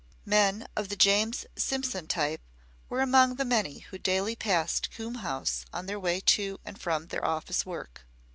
[0.25, 2.41] Men of the James Simpson type
[2.89, 7.09] were among the many who daily passed Coombe House on their way to and from
[7.09, 8.03] their office work.